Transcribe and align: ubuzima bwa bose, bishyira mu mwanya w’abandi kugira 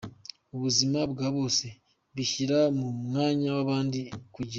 ubuzima 0.55 0.99
bwa 1.11 1.27
bose, 1.37 1.65
bishyira 2.15 2.59
mu 2.79 2.87
mwanya 3.05 3.49
w’abandi 3.55 3.99
kugira 4.33 4.49